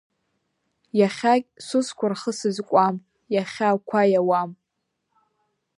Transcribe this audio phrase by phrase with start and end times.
[0.99, 2.95] Иахьагь сусқәа рхы сызкуам,
[3.33, 4.51] иахьа ақәа иауам.